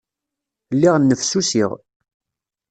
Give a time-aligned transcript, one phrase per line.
[0.75, 1.71] Lliɣ nnefsusiɣ.